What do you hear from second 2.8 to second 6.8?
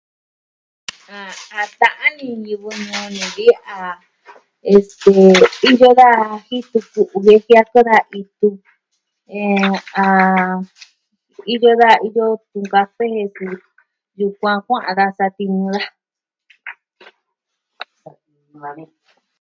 ñuu o ni vi a este... iyo da jitu